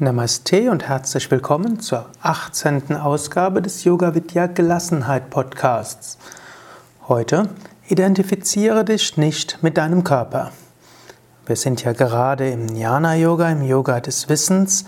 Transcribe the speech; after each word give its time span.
Namaste 0.00 0.72
und 0.72 0.88
herzlich 0.88 1.30
willkommen 1.30 1.78
zur 1.78 2.06
18. 2.20 2.96
Ausgabe 2.96 3.62
des 3.62 3.84
Yoga 3.84 4.16
Vidya 4.16 4.48
Gelassenheit 4.48 5.30
Podcasts. 5.30 6.18
Heute 7.06 7.48
identifiziere 7.86 8.84
dich 8.84 9.16
nicht 9.16 9.62
mit 9.62 9.76
deinem 9.76 10.02
Körper. 10.02 10.50
Wir 11.46 11.54
sind 11.54 11.84
ja 11.84 11.92
gerade 11.92 12.50
im 12.50 12.74
Jnana 12.74 13.14
Yoga, 13.14 13.48
im 13.50 13.62
Yoga 13.62 14.00
des 14.00 14.28
Wissens 14.28 14.84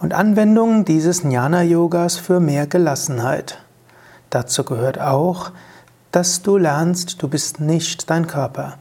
und 0.00 0.14
Anwendungen 0.14 0.84
dieses 0.84 1.22
Jnana 1.22 1.62
Yogas 1.62 2.16
für 2.16 2.40
mehr 2.40 2.66
Gelassenheit. 2.66 3.62
Dazu 4.30 4.64
gehört 4.64 5.00
auch, 5.00 5.52
dass 6.10 6.42
du 6.42 6.56
lernst, 6.56 7.22
du 7.22 7.28
bist 7.28 7.60
nicht 7.60 8.10
dein 8.10 8.26
Körper. 8.26 8.78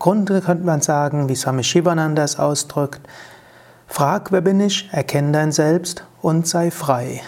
Grunde 0.00 0.40
könnte 0.40 0.64
man 0.64 0.80
sagen, 0.80 1.28
wie 1.28 1.36
Swami 1.36 1.62
Shivananda 1.62 2.24
es 2.24 2.40
ausdrückt, 2.40 3.02
Frag, 3.92 4.32
wer 4.32 4.40
bin 4.40 4.58
ich, 4.58 4.88
erkenne 4.90 5.32
dein 5.32 5.52
Selbst 5.52 6.06
und 6.22 6.46
sei 6.46 6.70
frei. 6.70 7.20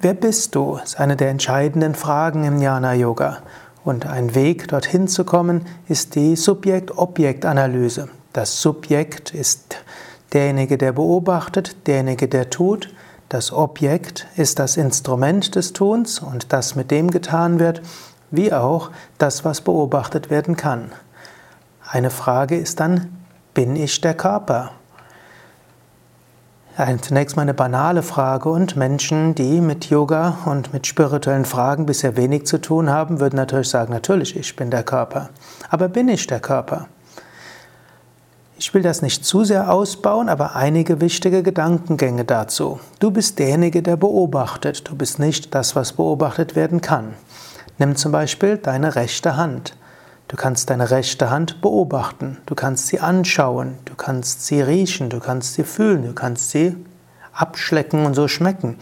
Wer 0.00 0.14
bist 0.14 0.54
du? 0.54 0.78
ist 0.82 0.98
eine 0.98 1.14
der 1.14 1.28
entscheidenden 1.28 1.94
Fragen 1.94 2.44
im 2.44 2.56
Jnana 2.56 2.94
Yoga. 2.94 3.42
Und 3.84 4.06
ein 4.06 4.34
Weg 4.34 4.68
dorthin 4.68 5.08
zu 5.08 5.24
kommen 5.24 5.66
ist 5.86 6.14
die 6.14 6.36
Subjekt-Objekt-Analyse. 6.36 8.08
Das 8.32 8.62
Subjekt 8.62 9.34
ist 9.34 9.76
derjenige, 10.32 10.78
der 10.78 10.92
beobachtet, 10.92 11.86
derjenige, 11.86 12.28
der 12.28 12.48
tut. 12.48 12.88
Das 13.28 13.52
Objekt 13.52 14.26
ist 14.36 14.58
das 14.58 14.78
Instrument 14.78 15.54
des 15.54 15.74
Tuns 15.74 16.20
und 16.20 16.54
das 16.54 16.76
mit 16.76 16.90
dem 16.90 17.10
getan 17.10 17.60
wird, 17.60 17.82
wie 18.30 18.54
auch 18.54 18.90
das, 19.18 19.44
was 19.44 19.60
beobachtet 19.60 20.30
werden 20.30 20.56
kann. 20.56 20.92
Eine 21.86 22.08
Frage 22.08 22.56
ist 22.56 22.80
dann, 22.80 23.18
bin 23.52 23.76
ich 23.76 24.00
der 24.00 24.14
Körper? 24.14 24.70
Zunächst 27.00 27.34
mal 27.34 27.42
eine 27.42 27.54
banale 27.54 28.04
Frage 28.04 28.50
und 28.50 28.76
Menschen, 28.76 29.34
die 29.34 29.60
mit 29.60 29.90
Yoga 29.90 30.38
und 30.44 30.72
mit 30.72 30.86
spirituellen 30.86 31.44
Fragen 31.44 31.86
bisher 31.86 32.16
wenig 32.16 32.46
zu 32.46 32.60
tun 32.60 32.88
haben, 32.88 33.18
würden 33.18 33.34
natürlich 33.34 33.68
sagen, 33.68 33.92
natürlich, 33.92 34.36
ich 34.36 34.54
bin 34.54 34.70
der 34.70 34.84
Körper. 34.84 35.30
Aber 35.70 35.88
bin 35.88 36.08
ich 36.08 36.28
der 36.28 36.38
Körper? 36.38 36.86
Ich 38.58 38.72
will 38.74 38.82
das 38.82 39.02
nicht 39.02 39.24
zu 39.24 39.42
sehr 39.42 39.72
ausbauen, 39.72 40.28
aber 40.28 40.54
einige 40.54 41.00
wichtige 41.00 41.42
Gedankengänge 41.42 42.24
dazu. 42.24 42.78
Du 43.00 43.10
bist 43.10 43.40
derjenige, 43.40 43.82
der 43.82 43.96
beobachtet. 43.96 44.88
Du 44.88 44.94
bist 44.94 45.18
nicht 45.18 45.56
das, 45.56 45.74
was 45.74 45.94
beobachtet 45.94 46.54
werden 46.54 46.80
kann. 46.80 47.14
Nimm 47.78 47.96
zum 47.96 48.12
Beispiel 48.12 48.56
deine 48.56 48.94
rechte 48.94 49.36
Hand. 49.36 49.74
Du 50.28 50.36
kannst 50.36 50.68
deine 50.68 50.90
rechte 50.90 51.30
Hand 51.30 51.62
beobachten, 51.62 52.36
du 52.44 52.54
kannst 52.54 52.88
sie 52.88 53.00
anschauen, 53.00 53.78
du 53.86 53.94
kannst 53.94 54.46
sie 54.46 54.60
riechen, 54.60 55.08
du 55.08 55.20
kannst 55.20 55.54
sie 55.54 55.64
fühlen, 55.64 56.02
du 56.02 56.12
kannst 56.12 56.50
sie 56.50 56.76
abschlecken 57.32 58.04
und 58.04 58.12
so 58.12 58.28
schmecken. 58.28 58.76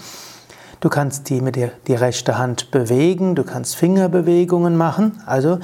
Du 0.81 0.89
kannst 0.89 1.29
die 1.29 1.41
mit 1.41 1.55
dir 1.55 1.71
die 1.87 1.95
rechte 1.95 2.37
Hand 2.37 2.73
bewegen, 2.73 3.37
du 3.37 3.45
kannst 3.45 3.77
Fingerbewegungen 3.77 4.77
machen, 4.77 5.23
also 5.25 5.61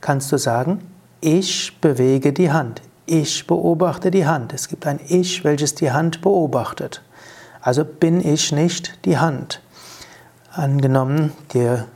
kannst 0.00 0.32
du 0.32 0.38
sagen, 0.38 0.80
ich 1.20 1.78
bewege 1.82 2.32
die 2.32 2.50
Hand, 2.50 2.80
ich 3.04 3.46
beobachte 3.46 4.10
die 4.10 4.26
Hand. 4.26 4.54
Es 4.54 4.68
gibt 4.68 4.86
ein 4.86 5.00
Ich, 5.06 5.44
welches 5.44 5.74
die 5.74 5.92
Hand 5.92 6.22
beobachtet. 6.22 7.02
Also 7.60 7.84
bin 7.84 8.26
ich 8.26 8.52
nicht 8.52 9.04
die 9.04 9.18
Hand. 9.18 9.60
Angenommen, 10.50 11.32
dir 11.52 11.86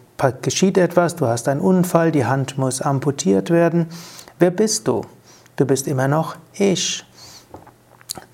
geschieht 0.42 0.78
etwas, 0.78 1.16
du 1.16 1.26
hast 1.26 1.48
einen 1.48 1.60
Unfall, 1.60 2.12
die 2.12 2.26
Hand 2.26 2.58
muss 2.58 2.80
amputiert 2.80 3.50
werden. 3.50 3.88
Wer 4.38 4.50
bist 4.50 4.88
du? 4.88 5.02
Du 5.56 5.66
bist 5.66 5.86
immer 5.86 6.08
noch 6.08 6.36
ich. 6.54 7.04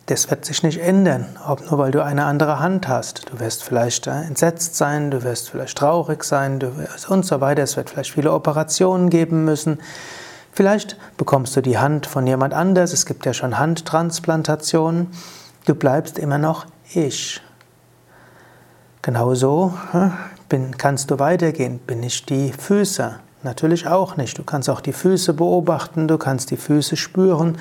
Das 0.07 0.29
wird 0.31 0.45
sich 0.45 0.63
nicht 0.63 0.81
ändern, 0.81 1.39
ob 1.47 1.71
nur 1.71 1.79
weil 1.79 1.93
du 1.93 2.03
eine 2.03 2.25
andere 2.25 2.59
Hand 2.59 2.89
hast. 2.89 3.31
Du 3.31 3.39
wirst 3.39 3.63
vielleicht 3.63 4.09
entsetzt 4.09 4.75
sein, 4.75 5.11
du 5.11 5.23
wirst 5.23 5.51
vielleicht 5.51 5.79
traurig 5.79 6.25
sein 6.25 6.59
du 6.59 6.77
wirst 6.77 7.09
und 7.09 7.25
so 7.25 7.41
weiter. 7.41 7.63
Es 7.63 7.77
wird 7.77 7.91
vielleicht 7.91 8.13
viele 8.13 8.33
Operationen 8.33 9.09
geben 9.09 9.45
müssen. 9.45 9.79
Vielleicht 10.53 10.97
bekommst 11.17 11.55
du 11.55 11.61
die 11.61 11.79
Hand 11.79 12.07
von 12.07 12.27
jemand 12.27 12.55
anders. 12.55 12.93
Es 12.93 13.07
gibt 13.07 13.25
ja 13.25 13.33
schon 13.33 13.59
Handtransplantationen. 13.59 15.09
Du 15.67 15.75
bleibst 15.75 16.19
immer 16.19 16.39
noch 16.39 16.67
ich. 16.93 17.41
Genauso 19.03 19.75
bin, 20.51 20.77
kannst 20.77 21.11
du 21.11 21.19
weitergehen. 21.19 21.79
Bin 21.79 22.03
ich 22.03 22.27
die 22.27 22.53
Füße? 22.53 23.19
Natürlich 23.43 23.87
auch 23.87 24.19
nicht. 24.19 24.37
Du 24.37 24.45
kannst 24.45 24.69
auch 24.69 24.83
die 24.83 24.93
Füße 24.93 25.33
beobachten, 25.33 26.07
du 26.07 26.19
kannst 26.19 26.51
die 26.51 26.59
Füße 26.59 26.99
spüren, 26.99 27.57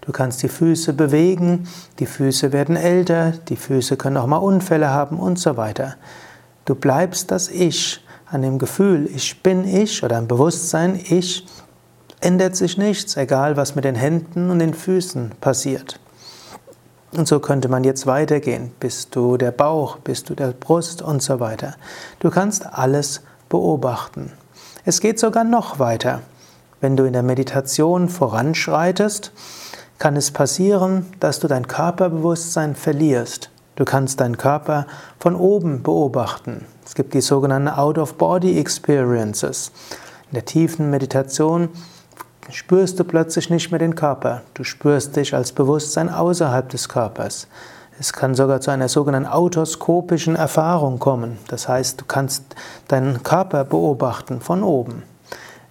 du 0.00 0.10
kannst 0.10 0.42
die 0.42 0.48
Füße 0.48 0.92
bewegen, 0.92 1.68
die 2.00 2.06
Füße 2.06 2.52
werden 2.52 2.74
älter, 2.74 3.34
die 3.48 3.54
Füße 3.54 3.96
können 3.96 4.16
auch 4.16 4.26
mal 4.26 4.38
Unfälle 4.38 4.88
haben 4.90 5.20
und 5.20 5.38
so 5.38 5.56
weiter. 5.56 5.94
Du 6.64 6.74
bleibst 6.74 7.30
das 7.30 7.48
Ich. 7.48 8.04
An 8.26 8.42
dem 8.42 8.58
Gefühl, 8.58 9.10
ich 9.12 9.42
bin 9.42 9.64
ich 9.64 10.04
oder 10.04 10.16
im 10.18 10.28
Bewusstsein, 10.28 10.94
ich, 10.94 11.44
ändert 12.20 12.54
sich 12.54 12.78
nichts, 12.78 13.16
egal 13.16 13.56
was 13.56 13.74
mit 13.74 13.84
den 13.84 13.96
Händen 13.96 14.50
und 14.50 14.60
den 14.60 14.74
Füßen 14.74 15.32
passiert. 15.40 15.98
Und 17.12 17.26
so 17.26 17.40
könnte 17.40 17.68
man 17.68 17.84
jetzt 17.84 18.06
weitergehen. 18.06 18.72
Bist 18.78 19.16
du 19.16 19.36
der 19.36 19.50
Bauch, 19.50 19.98
bist 19.98 20.30
du 20.30 20.34
der 20.34 20.48
Brust 20.48 21.02
und 21.02 21.22
so 21.22 21.40
weiter. 21.40 21.74
Du 22.20 22.30
kannst 22.30 22.66
alles 22.72 23.22
beobachten. 23.48 24.32
Es 24.84 25.00
geht 25.00 25.18
sogar 25.18 25.44
noch 25.44 25.78
weiter. 25.78 26.20
Wenn 26.80 26.96
du 26.96 27.04
in 27.04 27.12
der 27.12 27.22
Meditation 27.22 28.08
voranschreitest, 28.08 29.32
kann 29.98 30.16
es 30.16 30.30
passieren, 30.30 31.06
dass 31.20 31.40
du 31.40 31.48
dein 31.48 31.68
Körperbewusstsein 31.68 32.74
verlierst. 32.74 33.50
Du 33.76 33.84
kannst 33.84 34.20
deinen 34.20 34.38
Körper 34.38 34.86
von 35.18 35.34
oben 35.34 35.82
beobachten. 35.82 36.64
Es 36.84 36.94
gibt 36.94 37.12
die 37.12 37.20
sogenannten 37.20 37.68
Out-of-Body-Experiences. 37.68 39.72
In 40.30 40.34
der 40.34 40.44
tiefen 40.44 40.90
Meditation 40.90 41.68
spürst 42.52 42.98
du 42.98 43.04
plötzlich 43.04 43.50
nicht 43.50 43.70
mehr 43.70 43.78
den 43.78 43.94
Körper. 43.94 44.42
Du 44.54 44.64
spürst 44.64 45.16
dich 45.16 45.34
als 45.34 45.52
Bewusstsein 45.52 46.08
außerhalb 46.08 46.68
des 46.68 46.88
Körpers. 46.88 47.48
Es 47.98 48.12
kann 48.12 48.34
sogar 48.34 48.60
zu 48.60 48.70
einer 48.70 48.88
sogenannten 48.88 49.28
autoskopischen 49.28 50.36
Erfahrung 50.36 50.98
kommen. 50.98 51.38
Das 51.48 51.68
heißt, 51.68 52.00
du 52.00 52.04
kannst 52.06 52.44
deinen 52.88 53.22
Körper 53.22 53.64
beobachten 53.64 54.40
von 54.40 54.62
oben. 54.62 55.02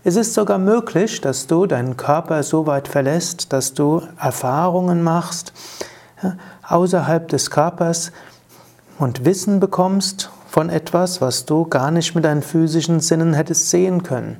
Es 0.03 0.15
ist 0.15 0.33
sogar 0.33 0.59
möglich, 0.59 1.21
dass 1.21 1.47
du 1.47 1.65
deinen 1.65 1.97
Körper 1.97 2.43
so 2.43 2.67
weit 2.67 2.87
verlässt, 2.87 3.51
dass 3.51 3.73
du 3.73 4.01
Erfahrungen 4.19 5.03
machst 5.03 5.53
außerhalb 6.63 7.27
des 7.27 7.49
Körpers 7.49 8.11
und 8.97 9.25
Wissen 9.25 9.59
bekommst 9.59 10.29
von 10.47 10.69
etwas, 10.69 11.21
was 11.21 11.45
du 11.45 11.65
gar 11.65 11.91
nicht 11.91 12.15
mit 12.15 12.25
deinen 12.25 12.41
physischen 12.41 12.99
Sinnen 12.99 13.33
hättest 13.33 13.69
sehen 13.69 14.03
können. 14.03 14.37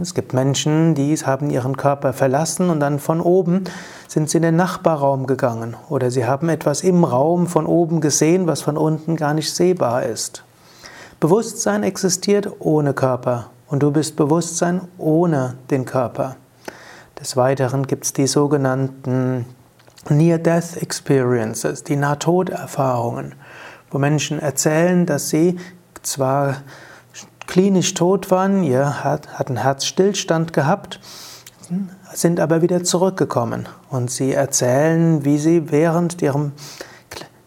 Es 0.00 0.14
gibt 0.14 0.32
Menschen, 0.32 0.96
die 0.96 1.16
haben 1.16 1.50
ihren 1.50 1.76
Körper 1.76 2.12
verlassen 2.12 2.68
und 2.68 2.80
dann 2.80 2.98
von 2.98 3.20
oben 3.20 3.64
sind 4.08 4.28
sie 4.28 4.38
in 4.38 4.42
den 4.42 4.56
Nachbarraum 4.56 5.28
gegangen 5.28 5.76
oder 5.88 6.10
sie 6.10 6.26
haben 6.26 6.48
etwas 6.48 6.82
im 6.82 7.04
Raum 7.04 7.46
von 7.46 7.64
oben 7.64 8.00
gesehen, 8.00 8.48
was 8.48 8.60
von 8.60 8.76
unten 8.76 9.14
gar 9.14 9.34
nicht 9.34 9.54
sehbar 9.54 10.02
ist. 10.02 10.42
Bewusstsein 11.20 11.84
existiert 11.84 12.48
ohne 12.58 12.92
Körper 12.92 13.50
und 13.68 13.84
du 13.84 13.92
bist 13.92 14.16
Bewusstsein 14.16 14.80
ohne 14.98 15.54
den 15.70 15.84
Körper. 15.84 16.36
Des 17.20 17.36
Weiteren 17.36 17.86
gibt 17.86 18.04
es 18.04 18.12
die 18.12 18.26
sogenannten 18.26 19.46
Near-Death 20.08 20.76
Experiences, 20.76 21.84
die 21.84 21.96
Nahtoderfahrungen, 21.96 23.36
wo 23.92 23.98
Menschen 23.98 24.40
erzählen, 24.40 25.06
dass 25.06 25.28
sie 25.28 25.56
zwar 26.02 26.56
klinisch 27.46 27.94
tot 27.94 28.30
waren, 28.30 28.62
ihr 28.62 29.04
hatten 29.04 29.56
Herzstillstand 29.56 30.52
gehabt, 30.52 31.00
sind 32.12 32.40
aber 32.40 32.62
wieder 32.62 32.84
zurückgekommen. 32.84 33.68
Und 33.90 34.10
sie 34.10 34.32
erzählen, 34.32 35.24
wie 35.24 35.38
sie 35.38 35.70
während 35.70 36.22
ihrem, 36.22 36.52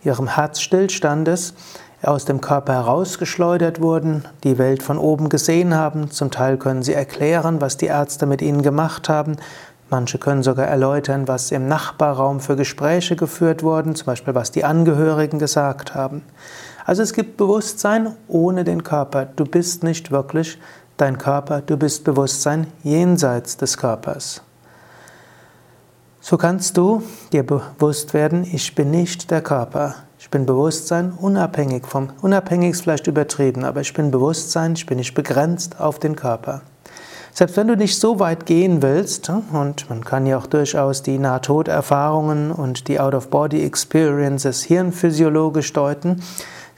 ihrem 0.03 0.27
Herzstillstandes 0.27 1.53
aus 2.03 2.25
dem 2.25 2.41
Körper 2.41 2.73
herausgeschleudert 2.73 3.81
wurden, 3.81 4.25
die 4.43 4.57
Welt 4.57 4.83
von 4.83 4.97
oben 4.97 5.29
gesehen 5.29 5.73
haben. 5.73 6.11
Zum 6.11 6.31
Teil 6.31 6.57
können 6.57 6.83
sie 6.83 6.93
erklären, 6.93 7.59
was 7.59 7.77
die 7.77 7.87
Ärzte 7.87 8.25
mit 8.25 8.41
ihnen 8.41 8.61
gemacht 8.61 9.09
haben. 9.09 9.37
Manche 9.89 10.17
können 10.17 10.43
sogar 10.43 10.67
erläutern, 10.67 11.27
was 11.27 11.51
im 11.51 11.67
Nachbarraum 11.67 12.39
für 12.39 12.55
Gespräche 12.55 13.15
geführt 13.15 13.63
wurden, 13.63 13.95
zum 13.95 14.05
Beispiel 14.05 14.35
was 14.35 14.51
die 14.51 14.65
Angehörigen 14.65 15.39
gesagt 15.39 15.95
haben. 15.95 16.23
Also 16.87 17.03
es 17.03 17.11
gibt 17.11 17.35
Bewusstsein 17.35 18.15
ohne 18.29 18.63
den 18.63 18.81
Körper. 18.81 19.25
Du 19.25 19.43
bist 19.43 19.83
nicht 19.83 20.09
wirklich 20.09 20.57
dein 20.95 21.17
Körper, 21.17 21.59
du 21.59 21.75
bist 21.75 22.05
Bewusstsein 22.05 22.67
jenseits 22.81 23.57
des 23.57 23.77
Körpers. 23.77 24.41
So 26.21 26.37
kannst 26.37 26.77
du 26.77 27.03
dir 27.33 27.45
bewusst 27.45 28.13
werden, 28.13 28.47
ich 28.49 28.73
bin 28.73 28.89
nicht 28.89 29.29
der 29.31 29.41
Körper. 29.41 29.95
Ich 30.17 30.29
bin 30.29 30.45
Bewusstsein 30.45 31.11
unabhängig 31.11 31.85
vom, 31.85 32.07
unabhängig 32.21 32.71
ist 32.71 32.83
vielleicht 32.83 33.07
übertrieben, 33.07 33.65
aber 33.65 33.81
ich 33.81 33.93
bin 33.93 34.09
Bewusstsein, 34.09 34.73
ich 34.73 34.85
bin 34.85 34.97
nicht 34.97 35.13
begrenzt 35.13 35.81
auf 35.81 35.99
den 35.99 36.15
Körper. 36.15 36.61
Selbst 37.33 37.57
wenn 37.57 37.67
du 37.67 37.75
nicht 37.75 37.99
so 37.99 38.19
weit 38.19 38.45
gehen 38.45 38.81
willst, 38.81 39.29
und 39.29 39.89
man 39.89 40.05
kann 40.05 40.25
ja 40.25 40.37
auch 40.37 40.47
durchaus 40.47 41.03
die 41.03 41.19
Nahtoderfahrungen 41.19 42.51
und 42.51 42.87
die 42.87 42.99
Out-of-Body-Experiences 42.99 44.63
hirnphysiologisch 44.63 45.71
deuten, 45.73 46.23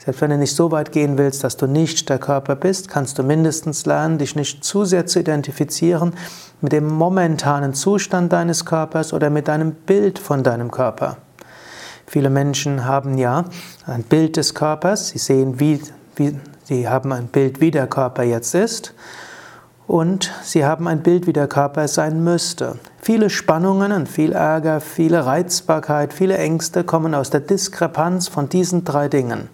selbst 0.04 0.22
wenn 0.22 0.30
du 0.30 0.38
nicht 0.38 0.56
so 0.56 0.72
weit 0.72 0.92
gehen 0.92 1.18
willst, 1.18 1.44
dass 1.44 1.58
du 1.58 1.66
nicht 1.66 2.08
der 2.08 2.18
Körper 2.18 2.56
bist, 2.56 2.88
kannst 2.88 3.18
du 3.18 3.22
mindestens 3.22 3.84
lernen, 3.84 4.16
dich 4.16 4.34
nicht 4.34 4.64
zu 4.64 4.86
sehr 4.86 5.04
zu 5.04 5.20
identifizieren 5.20 6.14
mit 6.62 6.72
dem 6.72 6.88
momentanen 6.88 7.74
Zustand 7.74 8.32
deines 8.32 8.64
Körpers 8.64 9.12
oder 9.12 9.28
mit 9.28 9.48
deinem 9.48 9.72
Bild 9.72 10.18
von 10.18 10.42
deinem 10.42 10.70
Körper. 10.70 11.18
Viele 12.06 12.30
Menschen 12.30 12.86
haben 12.86 13.18
ja 13.18 13.44
ein 13.86 14.02
Bild 14.02 14.38
des 14.38 14.54
Körpers, 14.54 15.08
sie 15.08 15.18
sehen, 15.18 15.60
wie, 15.60 15.82
wie, 16.16 16.38
sie 16.64 16.88
haben 16.88 17.12
ein 17.12 17.26
Bild, 17.26 17.60
wie 17.60 17.70
der 17.70 17.86
Körper 17.86 18.22
jetzt 18.22 18.54
ist 18.54 18.94
und 19.86 20.32
sie 20.42 20.64
haben 20.64 20.88
ein 20.88 21.02
Bild, 21.02 21.26
wie 21.26 21.34
der 21.34 21.46
Körper 21.46 21.86
sein 21.88 22.24
müsste. 22.24 22.78
Viele 23.02 23.28
Spannungen 23.28 23.92
und 23.92 24.08
viel 24.08 24.32
Ärger, 24.32 24.80
viele 24.80 25.26
Reizbarkeit, 25.26 26.14
viele 26.14 26.38
Ängste 26.38 26.84
kommen 26.84 27.14
aus 27.14 27.28
der 27.28 27.40
Diskrepanz 27.40 28.28
von 28.28 28.48
diesen 28.48 28.84
drei 28.84 29.08
Dingen 29.08 29.50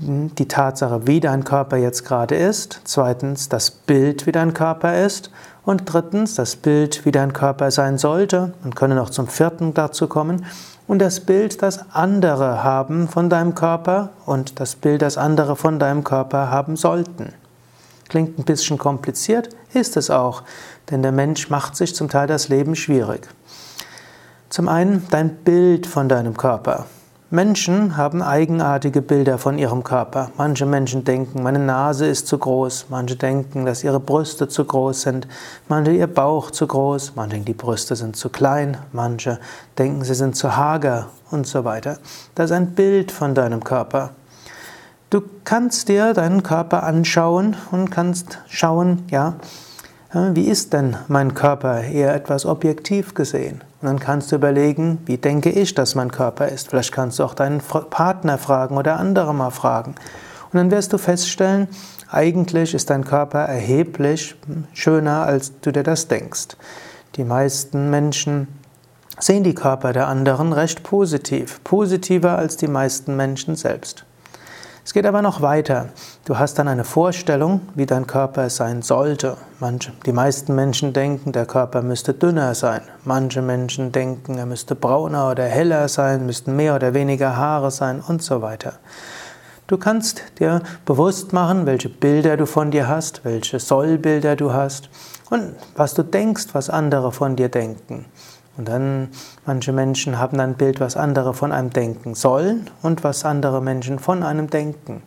die 0.00 0.48
Tatsache, 0.48 1.06
wie 1.06 1.20
dein 1.20 1.44
Körper 1.44 1.76
jetzt 1.76 2.04
gerade 2.04 2.36
ist, 2.36 2.80
zweitens 2.84 3.48
das 3.48 3.70
Bild, 3.70 4.26
wie 4.26 4.32
dein 4.32 4.54
Körper 4.54 5.04
ist 5.04 5.30
und 5.64 5.82
drittens 5.86 6.34
das 6.34 6.56
Bild, 6.56 7.04
wie 7.04 7.10
dein 7.10 7.32
Körper 7.32 7.70
sein 7.70 7.98
sollte 7.98 8.52
und 8.64 8.76
können 8.76 8.96
noch 8.96 9.10
zum 9.10 9.26
vierten 9.26 9.74
dazu 9.74 10.06
kommen 10.06 10.46
und 10.86 11.00
das 11.00 11.20
Bild, 11.20 11.62
das 11.62 11.92
andere 11.92 12.62
haben 12.62 13.08
von 13.08 13.28
deinem 13.28 13.54
Körper 13.54 14.10
und 14.24 14.60
das 14.60 14.76
Bild, 14.76 15.02
das 15.02 15.18
andere 15.18 15.56
von 15.56 15.78
deinem 15.78 16.04
Körper 16.04 16.50
haben 16.50 16.76
sollten. 16.76 17.34
Klingt 18.08 18.38
ein 18.38 18.44
bisschen 18.44 18.78
kompliziert, 18.78 19.50
ist 19.74 19.96
es 19.96 20.10
auch, 20.10 20.42
denn 20.90 21.02
der 21.02 21.12
Mensch 21.12 21.50
macht 21.50 21.76
sich 21.76 21.94
zum 21.94 22.08
Teil 22.08 22.26
das 22.26 22.48
Leben 22.48 22.74
schwierig. 22.74 23.28
Zum 24.48 24.68
einen 24.68 25.06
dein 25.10 25.36
Bild 25.36 25.86
von 25.86 26.08
deinem 26.08 26.36
Körper. 26.36 26.86
Menschen 27.30 27.98
haben 27.98 28.22
eigenartige 28.22 29.02
Bilder 29.02 29.36
von 29.36 29.58
ihrem 29.58 29.84
Körper. 29.84 30.30
Manche 30.38 30.64
Menschen 30.64 31.04
denken, 31.04 31.42
meine 31.42 31.58
Nase 31.58 32.06
ist 32.06 32.26
zu 32.26 32.38
groß, 32.38 32.86
manche 32.88 33.16
denken, 33.16 33.66
dass 33.66 33.84
ihre 33.84 34.00
Brüste 34.00 34.48
zu 34.48 34.64
groß 34.64 35.02
sind, 35.02 35.28
manche 35.68 35.92
ihr 35.92 36.06
Bauch 36.06 36.50
zu 36.50 36.66
groß, 36.66 37.12
manche 37.16 37.32
denken, 37.32 37.44
die 37.44 37.52
Brüste 37.52 37.96
sind 37.96 38.16
zu 38.16 38.30
klein, 38.30 38.78
manche 38.92 39.38
denken, 39.76 40.04
sie 40.04 40.14
sind 40.14 40.36
zu 40.36 40.56
hager 40.56 41.08
und 41.30 41.46
so 41.46 41.66
weiter. 41.66 41.98
Das 42.34 42.46
ist 42.46 42.56
ein 42.56 42.70
Bild 42.70 43.12
von 43.12 43.34
deinem 43.34 43.62
Körper. 43.62 44.12
Du 45.10 45.20
kannst 45.44 45.90
dir 45.90 46.14
deinen 46.14 46.42
Körper 46.42 46.82
anschauen 46.82 47.56
und 47.70 47.90
kannst 47.90 48.38
schauen, 48.48 49.04
ja, 49.10 49.34
wie 50.14 50.46
ist 50.46 50.72
denn 50.72 50.96
mein 51.08 51.34
Körper 51.34 51.82
eher 51.82 52.14
etwas 52.14 52.46
objektiv 52.46 53.12
gesehen? 53.12 53.60
Und 53.80 53.86
dann 53.86 54.00
kannst 54.00 54.32
du 54.32 54.36
überlegen, 54.36 54.98
wie 55.06 55.18
denke 55.18 55.50
ich, 55.50 55.74
dass 55.74 55.94
mein 55.94 56.10
Körper 56.10 56.48
ist? 56.48 56.68
Vielleicht 56.68 56.92
kannst 56.92 57.18
du 57.18 57.24
auch 57.24 57.34
deinen 57.34 57.60
Partner 57.60 58.36
fragen 58.36 58.76
oder 58.76 58.98
andere 58.98 59.32
mal 59.32 59.50
fragen. 59.50 59.94
Und 60.52 60.56
dann 60.56 60.70
wirst 60.70 60.92
du 60.92 60.98
feststellen, 60.98 61.68
eigentlich 62.10 62.74
ist 62.74 62.90
dein 62.90 63.04
Körper 63.04 63.40
erheblich 63.40 64.34
schöner, 64.72 65.24
als 65.24 65.60
du 65.60 65.70
dir 65.70 65.82
das 65.82 66.08
denkst. 66.08 66.56
Die 67.16 67.24
meisten 67.24 67.90
Menschen 67.90 68.48
sehen 69.20 69.44
die 69.44 69.54
Körper 69.54 69.92
der 69.92 70.08
anderen 70.08 70.52
recht 70.52 70.82
positiv, 70.82 71.62
positiver 71.62 72.38
als 72.38 72.56
die 72.56 72.68
meisten 72.68 73.16
Menschen 73.16 73.56
selbst. 73.56 74.04
Es 74.88 74.94
geht 74.94 75.04
aber 75.04 75.20
noch 75.20 75.42
weiter. 75.42 75.90
Du 76.24 76.38
hast 76.38 76.54
dann 76.54 76.66
eine 76.66 76.82
Vorstellung, 76.82 77.60
wie 77.74 77.84
dein 77.84 78.06
Körper 78.06 78.48
sein 78.48 78.80
sollte. 78.80 79.36
Manche, 79.60 79.92
die 80.06 80.12
meisten 80.12 80.54
Menschen 80.54 80.94
denken, 80.94 81.32
der 81.32 81.44
Körper 81.44 81.82
müsste 81.82 82.14
dünner 82.14 82.54
sein. 82.54 82.80
Manche 83.04 83.42
Menschen 83.42 83.92
denken, 83.92 84.38
er 84.38 84.46
müsste 84.46 84.74
brauner 84.74 85.30
oder 85.30 85.44
heller 85.44 85.88
sein, 85.88 86.24
müssten 86.24 86.56
mehr 86.56 86.74
oder 86.74 86.94
weniger 86.94 87.36
Haare 87.36 87.70
sein 87.70 88.00
und 88.00 88.22
so 88.22 88.40
weiter. 88.40 88.78
Du 89.66 89.76
kannst 89.76 90.22
dir 90.38 90.62
bewusst 90.86 91.34
machen, 91.34 91.66
welche 91.66 91.90
Bilder 91.90 92.38
du 92.38 92.46
von 92.46 92.70
dir 92.70 92.88
hast, 92.88 93.26
welche 93.26 93.60
Sollbilder 93.60 94.36
du 94.36 94.54
hast 94.54 94.88
und 95.28 95.54
was 95.76 95.92
du 95.92 96.02
denkst, 96.02 96.46
was 96.54 96.70
andere 96.70 97.12
von 97.12 97.36
dir 97.36 97.50
denken. 97.50 98.06
Und 98.58 98.68
dann, 98.68 99.08
manche 99.46 99.72
Menschen 99.72 100.18
haben 100.18 100.38
ein 100.40 100.54
Bild, 100.54 100.80
was 100.80 100.96
andere 100.96 101.32
von 101.32 101.52
einem 101.52 101.70
denken 101.70 102.14
sollen 102.14 102.68
und 102.82 103.04
was 103.04 103.24
andere 103.24 103.62
Menschen 103.62 104.00
von 104.00 104.24
einem 104.24 104.50
denken. 104.50 105.02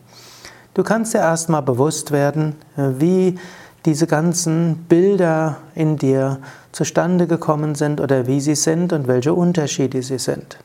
Du 0.74 0.82
kannst 0.82 1.12
dir 1.12 1.18
erstmal 1.18 1.60
bewusst 1.60 2.12
werden, 2.12 2.56
wie 2.76 3.38
diese 3.84 4.06
ganzen 4.06 4.86
Bilder 4.88 5.58
in 5.74 5.98
dir 5.98 6.38
zustande 6.72 7.26
gekommen 7.26 7.74
sind 7.74 8.00
oder 8.00 8.26
wie 8.26 8.40
sie 8.40 8.54
sind 8.54 8.94
und 8.94 9.06
welche 9.06 9.34
Unterschiede 9.34 10.02
sie 10.02 10.18
sind. 10.18 10.58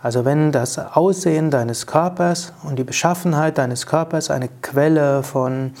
Also 0.00 0.24
wenn 0.24 0.52
das 0.52 0.78
Aussehen 0.78 1.50
deines 1.50 1.88
Körpers 1.88 2.52
und 2.62 2.78
die 2.78 2.84
Beschaffenheit 2.84 3.58
deines 3.58 3.86
Körpers 3.86 4.30
eine 4.30 4.48
Quelle 4.62 5.24
von 5.24 5.72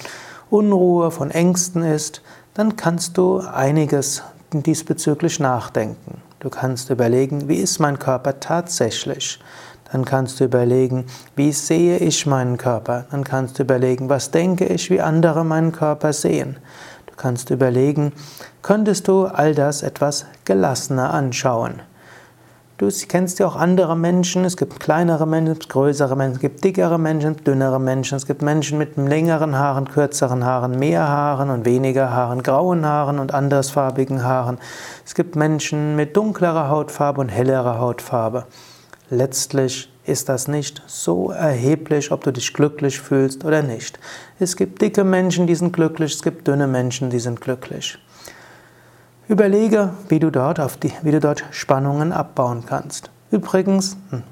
Unruhe, 0.50 1.12
von 1.12 1.30
Ängsten 1.30 1.84
ist, 1.84 2.22
dann 2.54 2.74
kannst 2.74 3.16
du 3.16 3.38
einiges 3.38 4.24
diesbezüglich 4.52 5.38
nachdenken. 5.38 6.20
Du 6.40 6.50
kannst 6.50 6.88
überlegen, 6.90 7.48
wie 7.48 7.56
ist 7.56 7.80
mein 7.80 7.98
Körper 7.98 8.38
tatsächlich? 8.38 9.40
Dann 9.90 10.04
kannst 10.04 10.38
du 10.38 10.44
überlegen, 10.44 11.06
wie 11.34 11.50
sehe 11.50 11.96
ich 11.96 12.26
meinen 12.26 12.58
Körper? 12.58 13.06
Dann 13.10 13.24
kannst 13.24 13.58
du 13.58 13.64
überlegen, 13.64 14.08
was 14.08 14.30
denke 14.30 14.66
ich, 14.66 14.88
wie 14.88 15.00
andere 15.00 15.44
meinen 15.44 15.72
Körper 15.72 16.12
sehen? 16.12 16.56
Du 17.06 17.14
kannst 17.16 17.50
überlegen, 17.50 18.12
könntest 18.62 19.08
du 19.08 19.24
all 19.24 19.52
das 19.52 19.82
etwas 19.82 20.26
gelassener 20.44 21.12
anschauen? 21.12 21.82
Du 22.78 22.88
kennst 23.08 23.40
ja 23.40 23.48
auch 23.48 23.56
andere 23.56 23.96
Menschen. 23.96 24.44
Es 24.44 24.56
gibt 24.56 24.78
kleinere 24.78 25.26
Menschen, 25.26 25.50
es 25.50 25.58
gibt 25.58 25.72
größere 25.72 26.14
Menschen, 26.14 26.36
es 26.36 26.40
gibt 26.40 26.62
dickere 26.62 26.96
Menschen, 26.96 27.36
dünnere 27.38 27.80
Menschen. 27.80 28.14
Es 28.14 28.24
gibt 28.24 28.40
Menschen 28.40 28.78
mit 28.78 28.96
längeren 28.96 29.58
Haaren, 29.58 29.88
kürzeren 29.88 30.44
Haaren, 30.44 30.78
mehr 30.78 31.08
Haaren 31.08 31.50
und 31.50 31.64
weniger 31.64 32.12
Haaren, 32.12 32.40
grauen 32.44 32.86
Haaren 32.86 33.18
und 33.18 33.34
andersfarbigen 33.34 34.22
Haaren. 34.22 34.58
Es 35.04 35.16
gibt 35.16 35.34
Menschen 35.34 35.96
mit 35.96 36.16
dunklerer 36.16 36.68
Hautfarbe 36.68 37.20
und 37.20 37.30
hellerer 37.30 37.80
Hautfarbe. 37.80 38.46
Letztlich 39.10 39.92
ist 40.04 40.28
das 40.28 40.46
nicht 40.46 40.80
so 40.86 41.32
erheblich, 41.32 42.12
ob 42.12 42.22
du 42.22 42.32
dich 42.32 42.54
glücklich 42.54 43.00
fühlst 43.00 43.44
oder 43.44 43.62
nicht. 43.62 43.98
Es 44.38 44.54
gibt 44.54 44.80
dicke 44.80 45.02
Menschen, 45.02 45.48
die 45.48 45.56
sind 45.56 45.72
glücklich, 45.72 46.14
es 46.14 46.22
gibt 46.22 46.46
dünne 46.46 46.68
Menschen, 46.68 47.10
die 47.10 47.18
sind 47.18 47.40
glücklich. 47.40 47.98
Überlege, 49.28 49.90
wie 50.08 50.20
du 50.20 50.30
dort, 50.30 50.58
auf 50.58 50.78
die, 50.78 50.90
wie 51.02 51.10
du 51.10 51.20
dort 51.20 51.44
Spannungen 51.50 52.12
abbauen 52.12 52.64
kannst. 52.66 53.10
Übrigens, 53.30 53.98
hm, 54.08 54.22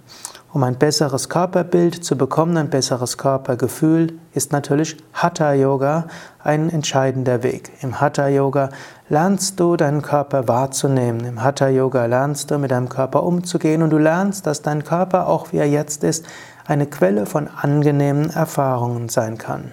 um 0.55 0.63
ein 0.63 0.77
besseres 0.77 1.29
Körperbild 1.29 2.03
zu 2.03 2.17
bekommen, 2.17 2.57
ein 2.57 2.71
besseres 2.71 3.19
Körpergefühl, 3.19 4.19
ist 4.33 4.53
natürlich 4.53 4.97
Hatha 5.13 5.53
Yoga 5.53 6.07
ein 6.43 6.71
entscheidender 6.71 7.43
Weg. 7.43 7.73
Im 7.83 8.01
Hatha 8.01 8.29
Yoga 8.29 8.71
lernst 9.11 9.61
du 9.61 9.77
deinen 9.77 10.01
Körper 10.01 10.49
wahrzunehmen. 10.49 11.27
Im 11.27 11.43
Hatha 11.43 11.69
Yoga 11.69 12.07
lernst 12.07 12.51
du 12.51 12.57
mit 12.57 12.71
deinem 12.71 12.89
Körper 12.89 13.23
umzugehen 13.23 13.83
und 13.83 13.91
du 13.91 13.99
lernst, 13.99 14.47
dass 14.47 14.63
dein 14.63 14.83
Körper, 14.83 15.27
auch 15.27 15.53
wie 15.53 15.59
er 15.59 15.69
jetzt 15.69 16.05
ist, 16.05 16.25
eine 16.67 16.87
Quelle 16.87 17.27
von 17.27 17.49
angenehmen 17.49 18.31
Erfahrungen 18.31 19.11
sein 19.11 19.37
kann. 19.37 19.73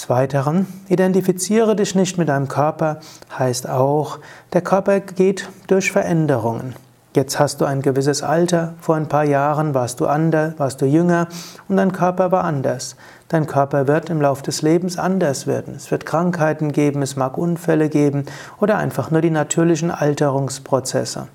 Des 0.00 0.08
Weiteren, 0.08 0.66
identifiziere 0.88 1.76
dich 1.76 1.94
nicht 1.94 2.16
mit 2.16 2.30
deinem 2.30 2.48
Körper, 2.48 3.00
heißt 3.38 3.68
auch, 3.68 4.18
der 4.54 4.62
Körper 4.62 5.00
geht 5.00 5.50
durch 5.66 5.92
Veränderungen. 5.92 6.74
Jetzt 7.14 7.38
hast 7.38 7.60
du 7.60 7.66
ein 7.66 7.82
gewisses 7.82 8.22
Alter, 8.22 8.72
vor 8.80 8.94
ein 8.94 9.08
paar 9.08 9.24
Jahren 9.24 9.74
warst 9.74 10.00
du 10.00 10.06
anders, 10.06 10.54
warst 10.56 10.80
du 10.80 10.86
jünger 10.86 11.28
und 11.68 11.76
dein 11.76 11.92
Körper 11.92 12.32
war 12.32 12.44
anders. 12.44 12.96
Dein 13.28 13.46
Körper 13.46 13.88
wird 13.88 14.08
im 14.08 14.22
Laufe 14.22 14.42
des 14.42 14.62
Lebens 14.62 14.96
anders 14.96 15.46
werden. 15.46 15.74
Es 15.76 15.90
wird 15.90 16.06
Krankheiten 16.06 16.72
geben, 16.72 17.02
es 17.02 17.16
mag 17.16 17.36
Unfälle 17.36 17.90
geben 17.90 18.24
oder 18.58 18.78
einfach 18.78 19.10
nur 19.10 19.20
die 19.20 19.28
natürlichen 19.28 19.90
Alterungsprozesse. 19.90 21.28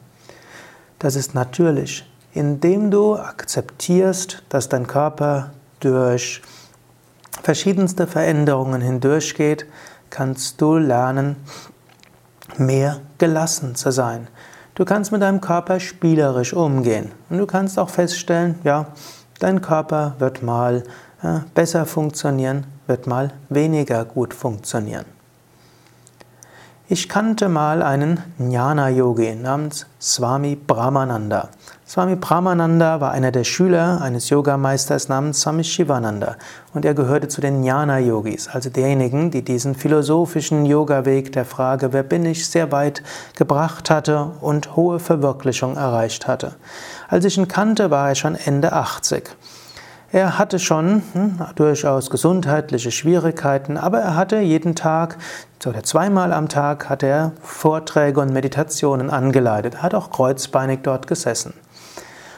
Das 0.97 1.15
ist 1.15 1.35
natürlich. 1.35 2.03
Indem 2.33 2.89
du 2.89 3.15
akzeptierst, 3.15 4.41
dass 4.49 4.69
dein 4.69 4.87
Körper 4.87 5.51
durch 5.81 6.41
verschiedenste 7.45 8.07
Veränderungen 8.07 8.81
hindurchgeht, 8.81 9.67
kannst 10.09 10.59
du 10.59 10.77
lernen, 10.77 11.35
mehr 12.57 13.01
gelassen 13.19 13.75
zu 13.75 13.91
sein. 13.91 14.27
Du 14.73 14.83
kannst 14.83 15.11
mit 15.11 15.21
deinem 15.21 15.41
Körper 15.41 15.79
spielerisch 15.79 16.53
umgehen 16.53 17.11
und 17.29 17.37
du 17.37 17.45
kannst 17.45 17.77
auch 17.77 17.89
feststellen, 17.89 18.55
ja, 18.63 18.87
dein 19.39 19.61
Körper 19.61 20.15
wird 20.17 20.41
mal 20.41 20.85
ja, 21.21 21.45
besser 21.53 21.85
funktionieren, 21.85 22.65
wird 22.87 23.05
mal 23.05 23.31
weniger 23.49 24.05
gut 24.05 24.33
funktionieren. 24.33 25.05
Ich 26.87 27.09
kannte 27.09 27.49
mal 27.49 27.81
einen 27.81 28.21
Jnana-Yogi 28.37 29.33
namens 29.33 29.87
Swami 29.99 30.55
Brahmananda. 30.55 31.49
Swami 31.87 32.15
Brahmananda 32.15 33.01
war 33.01 33.09
einer 33.09 33.31
der 33.31 33.43
Schüler 33.43 34.01
eines 34.03 34.29
Yogameisters 34.29 35.09
namens 35.09 35.41
Swami 35.41 35.63
Shivananda 35.63 36.35
und 36.75 36.85
er 36.85 36.93
gehörte 36.93 37.27
zu 37.27 37.41
den 37.41 37.63
Jnana-Yogis, 37.63 38.49
also 38.49 38.69
derjenigen, 38.69 39.31
die 39.31 39.41
diesen 39.41 39.73
philosophischen 39.73 40.67
Yoga-Weg 40.67 41.31
der 41.31 41.45
Frage, 41.45 41.91
wer 41.91 42.03
bin 42.03 42.23
ich, 42.23 42.47
sehr 42.47 42.71
weit 42.71 43.01
gebracht 43.35 43.89
hatte 43.89 44.33
und 44.41 44.75
hohe 44.75 44.99
Verwirklichung 44.99 45.77
erreicht 45.77 46.27
hatte. 46.27 46.53
Als 47.07 47.25
ich 47.25 47.35
ihn 47.35 47.47
kannte, 47.47 47.89
war 47.89 48.09
er 48.09 48.15
schon 48.15 48.35
Ende 48.35 48.73
80. 48.73 49.35
Er 50.15 50.37
hatte 50.37 50.59
schon 50.59 51.03
hm, 51.11 51.41
durchaus 51.55 52.09
gesundheitliche 52.09 52.89
Schwierigkeiten, 52.89 53.75
aber 53.75 53.99
er 53.99 54.15
hatte 54.15 54.39
jeden 54.39 54.73
Tag 54.73 55.17
oder 55.65 55.83
zweimal 55.83 56.31
am 56.31 56.47
Tag 56.47 56.87
hat 56.87 57.03
er 57.03 57.33
Vorträge 57.41 58.21
und 58.21 58.31
Meditationen 58.31 59.09
angeleitet. 59.09 59.73
Er 59.73 59.81
hat 59.81 59.93
auch 59.93 60.11
kreuzbeinig 60.11 60.79
dort 60.83 61.07
gesessen. 61.07 61.53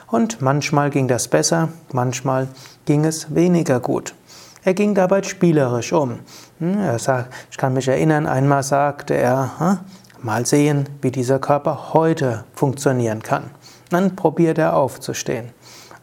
Und 0.08 0.42
manchmal 0.42 0.90
ging 0.90 1.08
das 1.08 1.28
besser, 1.28 1.70
manchmal 1.92 2.48
ging 2.86 3.06
es 3.06 3.36
weniger 3.36 3.80
gut. 3.80 4.16
Er 4.64 4.74
ging 4.74 4.96
dabei 4.96 5.22
spielerisch 5.22 5.94
um. 5.94 6.22
Hm, 6.58 6.80
er 6.80 6.98
sagt, 6.98 7.32
ich 7.52 7.58
kann 7.58 7.76
mich 7.76 7.88
erinnern, 7.88 8.26
einmal 8.26 8.64
sagte 8.64 9.14
er, 9.14 9.52
hm, 9.60 9.78
mal 10.24 10.48
sehen, 10.48 10.90
wie 11.04 11.12
dieser 11.12 11.38
Körper 11.38 11.94
heute 11.94 12.44
funktionieren 12.56 13.22
kann. 13.22 13.52
Dann 13.92 14.16
probiert 14.16 14.58
er 14.58 14.76
aufzustehen. 14.76 15.52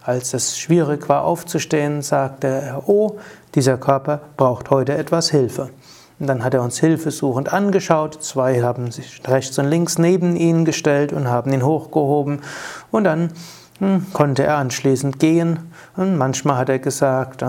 Als 0.06 0.34
es 0.34 0.58
schwierig 0.58 1.08
war 1.08 1.24
aufzustehen, 1.24 2.02
sagte 2.02 2.46
er, 2.46 2.88
oh, 2.88 3.16
dieser 3.54 3.78
Körper 3.78 4.20
braucht 4.36 4.68
heute 4.68 4.98
etwas 4.98 5.30
Hilfe. 5.30 5.70
Und 6.18 6.26
dann 6.26 6.44
hat 6.44 6.52
er 6.52 6.62
uns 6.62 6.78
hilfesuchend 6.78 7.54
angeschaut. 7.54 8.22
Zwei 8.22 8.60
haben 8.60 8.90
sich 8.90 9.22
rechts 9.26 9.58
und 9.58 9.64
links 9.70 9.96
neben 9.96 10.36
ihn 10.36 10.66
gestellt 10.66 11.14
und 11.14 11.28
haben 11.28 11.54
ihn 11.54 11.64
hochgehoben. 11.64 12.42
Und 12.90 13.04
dann 13.04 13.32
hm, 13.78 14.06
konnte 14.12 14.44
er 14.44 14.58
anschließend 14.58 15.18
gehen. 15.18 15.70
Und 15.96 16.18
manchmal 16.18 16.58
hat 16.58 16.68
er 16.68 16.80
gesagt, 16.80 17.42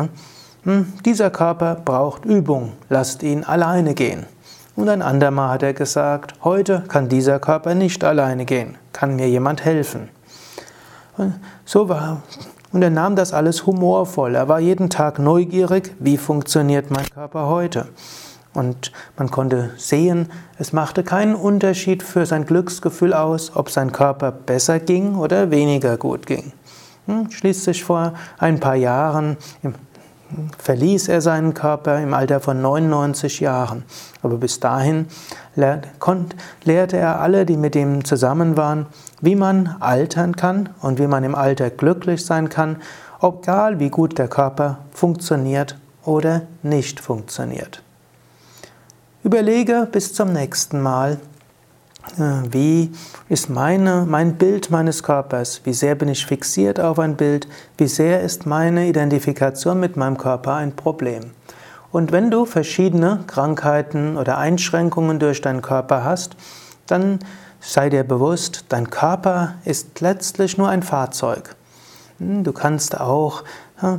hm, 0.64 0.94
dieser 1.04 1.32
Körper 1.32 1.76
braucht 1.76 2.24
Übung, 2.24 2.72
lasst 2.88 3.22
ihn 3.22 3.44
alleine 3.44 3.96
gehen. 3.96 4.26
Und 4.78 4.88
ein 4.88 5.02
andermal 5.02 5.50
hat 5.50 5.64
er 5.64 5.74
gesagt, 5.74 6.36
heute 6.46 6.86
kann 6.88 7.10
dieser 7.10 7.40
Körper 7.40 7.76
nicht 7.76 8.06
alleine 8.06 8.46
gehen, 8.46 8.78
kann 8.94 9.18
mir 9.18 9.28
jemand 9.28 9.66
helfen. 9.66 10.10
So 11.66 11.90
war 11.90 12.22
und 12.76 12.82
er 12.82 12.90
nahm 12.90 13.16
das 13.16 13.32
alles 13.32 13.66
humorvoll. 13.66 14.36
Er 14.36 14.50
war 14.50 14.60
jeden 14.60 14.90
Tag 14.90 15.18
neugierig, 15.18 15.96
wie 16.00 16.18
funktioniert 16.18 16.92
mein 16.92 17.10
Körper 17.10 17.48
heute. 17.48 17.88
Und 18.54 18.92
man 19.18 19.32
konnte 19.32 19.72
sehen, 19.78 20.28
es 20.58 20.74
machte 20.74 21.02
keinen 21.02 21.36
Unterschied 21.36 22.04
für 22.04 22.26
sein 22.26 22.46
Glücksgefühl 22.46 23.14
aus, 23.14 23.56
ob 23.56 23.70
sein 23.70 23.94
Körper 23.94 24.34
besser 24.34 24.80
ging 24.80 25.16
oder 25.16 25.52
weniger 25.52 25.96
gut 25.96 26.26
ging. 26.26 26.52
Hm, 27.06 27.32
schließlich 27.32 27.86
vor 27.86 28.14
ein 28.40 28.60
paar 28.60 28.76
Jahren 28.76 29.38
verließ 30.58 31.08
er 31.08 31.22
seinen 31.22 31.54
Körper 31.54 32.00
im 32.00 32.14
Alter 32.14 32.40
von 32.40 32.62
99 32.62 33.40
Jahren. 33.40 33.84
Aber 34.22 34.38
bis 34.38 34.60
dahin 34.60 35.08
lehrte 36.64 36.98
er 36.98 37.22
alle, 37.22 37.46
die 37.46 37.58
mit 37.58 37.76
ihm 37.76 38.04
zusammen 38.06 38.58
waren, 38.58 38.88
wie 39.22 39.36
man 39.36 39.76
altern 39.80 40.36
kann 40.36 40.70
und 40.82 41.00
wie 41.00 41.08
man 41.08 41.24
im 41.24 41.36
Alter 41.36 41.70
glücklich 41.70 42.26
sein 42.26 42.50
kann, 42.50 42.78
egal 43.22 43.80
wie 43.80 43.90
gut 43.90 44.18
der 44.18 44.28
Körper 44.28 44.80
funktioniert 44.92 45.78
oder 46.04 46.44
nicht 46.64 47.00
funktioniert. 47.00 47.82
Überlege 49.24 49.88
bis 49.92 50.14
zum 50.14 50.34
nächsten 50.34 50.82
Mal, 50.82 51.18
wie 52.52 52.92
ist 53.30 53.50
meine, 53.50 54.06
mein 54.08 54.36
Bild 54.36 54.72
meines 54.72 55.04
Körpers? 55.04 55.62
Wie 55.64 55.74
sehr 55.74 55.96
bin 55.96 56.10
ich 56.10 56.26
fixiert 56.26 56.80
auf 56.80 57.00
ein 57.00 57.16
Bild? 57.16 57.48
Wie 57.78 57.88
sehr 57.88 58.22
ist 58.22 58.46
meine 58.46 58.88
Identifikation 58.88 59.80
mit 59.80 59.98
meinem 59.98 60.18
Körper 60.18 60.56
ein 60.56 60.76
Problem? 60.76 61.32
Und 61.92 62.12
wenn 62.12 62.30
du 62.30 62.46
verschiedene 62.46 63.24
Krankheiten 63.28 64.18
oder 64.18 64.38
Einschränkungen 64.38 65.20
durch 65.20 65.42
deinen 65.42 65.62
Körper 65.62 66.04
hast, 66.04 66.36
dann 66.88 67.20
sei 67.60 67.90
dir 67.90 68.04
bewusst, 68.04 68.66
dein 68.70 68.90
Körper 68.90 69.56
ist 69.66 70.02
letztlich 70.02 70.58
nur 70.58 70.70
ein 70.70 70.84
Fahrzeug. 70.84 71.56
Hm, 72.20 72.44
du 72.44 72.54
kannst 72.54 73.00
auch 73.00 73.44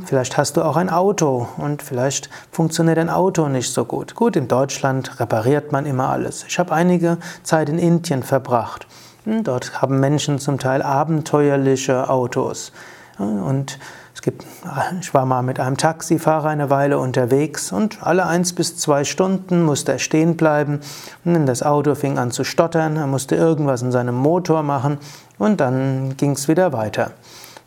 Vielleicht 0.05 0.37
hast 0.37 0.57
du 0.57 0.63
auch 0.63 0.75
ein 0.75 0.89
Auto 0.89 1.47
und 1.57 1.83
vielleicht 1.83 2.31
funktioniert 2.51 2.97
dein 2.97 3.11
Auto 3.11 3.47
nicht 3.47 3.71
so 3.71 3.85
gut. 3.85 4.15
Gut, 4.15 4.35
in 4.35 4.47
Deutschland 4.47 5.19
repariert 5.19 5.71
man 5.71 5.85
immer 5.85 6.09
alles. 6.09 6.45
Ich 6.47 6.57
habe 6.57 6.71
einige 6.71 7.17
Zeit 7.43 7.69
in 7.69 7.77
Indien 7.77 8.23
verbracht. 8.23 8.87
Hm, 9.25 9.43
dort 9.43 9.79
haben 9.79 9.99
Menschen 9.99 10.39
zum 10.39 10.57
Teil 10.57 10.81
abenteuerliche 10.81 12.09
Autos. 12.09 12.71
Und 13.19 13.77
es 14.15 14.23
gibt, 14.23 14.45
ich 14.99 15.13
war 15.13 15.27
mal 15.27 15.43
mit 15.43 15.59
einem 15.59 15.77
Taxifahrer 15.77 16.49
eine 16.49 16.71
Weile 16.71 16.97
unterwegs 16.97 17.71
und 17.71 18.01
alle 18.01 18.25
eins 18.25 18.53
bis 18.53 18.77
zwei 18.77 19.03
Stunden 19.03 19.63
musste 19.63 19.91
er 19.91 19.99
stehen 19.99 20.37
bleiben. 20.37 20.79
Und 21.23 21.45
das 21.45 21.61
Auto 21.61 21.93
fing 21.93 22.17
an 22.17 22.31
zu 22.31 22.43
stottern, 22.43 22.95
er 22.97 23.05
musste 23.05 23.35
irgendwas 23.35 23.83
in 23.83 23.91
seinem 23.91 24.15
Motor 24.15 24.63
machen 24.63 24.97
und 25.37 25.61
dann 25.61 26.17
ging 26.17 26.31
es 26.31 26.47
wieder 26.47 26.73
weiter. 26.73 27.11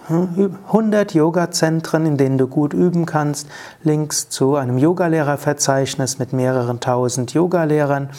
100 0.09 1.15
Yoga-Zentren, 1.15 2.05
in 2.05 2.17
denen 2.17 2.39
du 2.39 2.49
gut 2.49 2.75
üben 2.75 3.07
kannst, 3.07 3.49
Links 3.85 4.29
zu 4.29 4.57
einem 4.57 4.77
Yogalehrerverzeichnis 4.77 6.19
mit 6.19 6.33
mehreren 6.33 6.81
tausend 6.81 7.33
Yogalehrern. 7.33 8.11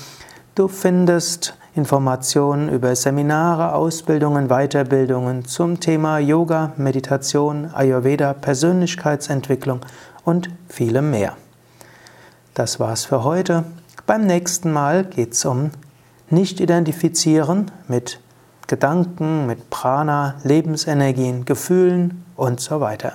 Du 0.55 0.69
findest 0.69 1.55
Informationen 1.75 2.69
über 2.69 2.95
Seminare, 2.95 3.75
Ausbildungen, 3.75 4.47
Weiterbildungen 4.47 5.43
zum 5.43 5.81
Thema 5.81 6.17
Yoga, 6.19 6.71
Meditation, 6.77 7.69
Ayurveda, 7.73 8.33
Persönlichkeitsentwicklung 8.33 9.81
und 10.23 10.49
vielem 10.69 11.11
mehr. 11.11 11.35
Das 12.53 12.79
war's 12.79 13.03
für 13.03 13.25
heute. 13.25 13.65
Beim 14.05 14.25
nächsten 14.25 14.71
Mal 14.71 15.03
geht's 15.03 15.43
um 15.43 15.71
nicht 16.31 16.59
identifizieren 16.59 17.71
mit 17.87 18.19
Gedanken, 18.67 19.47
mit 19.47 19.69
Prana, 19.69 20.35
Lebensenergien, 20.43 21.45
Gefühlen 21.45 22.23
und 22.35 22.59
so 22.59 22.79
weiter. 22.79 23.13